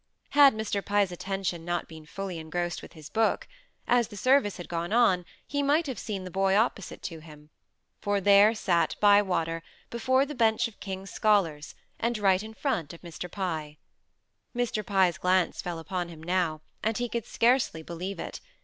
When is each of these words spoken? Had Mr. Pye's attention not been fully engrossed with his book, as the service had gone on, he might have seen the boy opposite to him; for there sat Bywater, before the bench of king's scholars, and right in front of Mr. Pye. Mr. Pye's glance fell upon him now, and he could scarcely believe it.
Had 0.31 0.55
Mr. 0.55 0.83
Pye's 0.83 1.11
attention 1.11 1.63
not 1.63 1.87
been 1.87 2.07
fully 2.07 2.39
engrossed 2.39 2.81
with 2.81 2.93
his 2.93 3.07
book, 3.07 3.47
as 3.87 4.07
the 4.07 4.17
service 4.17 4.57
had 4.57 4.67
gone 4.67 4.91
on, 4.91 5.25
he 5.45 5.61
might 5.61 5.85
have 5.85 5.99
seen 5.99 6.23
the 6.23 6.31
boy 6.31 6.55
opposite 6.55 7.03
to 7.03 7.19
him; 7.19 7.51
for 7.99 8.19
there 8.19 8.55
sat 8.55 8.95
Bywater, 8.99 9.61
before 9.91 10.25
the 10.25 10.33
bench 10.33 10.67
of 10.67 10.79
king's 10.79 11.11
scholars, 11.11 11.75
and 11.99 12.17
right 12.17 12.41
in 12.41 12.55
front 12.55 12.93
of 12.93 13.01
Mr. 13.03 13.29
Pye. 13.29 13.77
Mr. 14.55 14.83
Pye's 14.83 15.19
glance 15.19 15.61
fell 15.61 15.77
upon 15.77 16.09
him 16.09 16.23
now, 16.23 16.61
and 16.81 16.97
he 16.97 17.07
could 17.07 17.27
scarcely 17.27 17.83
believe 17.83 18.19
it. 18.19 18.41